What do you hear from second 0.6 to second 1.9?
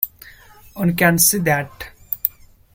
One can see that.